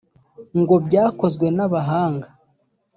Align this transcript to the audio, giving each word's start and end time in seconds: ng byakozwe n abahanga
ng 0.57 0.67
byakozwe 0.85 1.47
n 1.57 1.59
abahanga 1.65 2.27